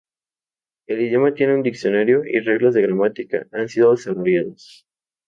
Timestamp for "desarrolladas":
3.91-4.87